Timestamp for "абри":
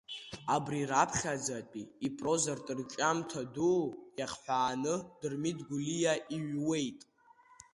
0.55-0.89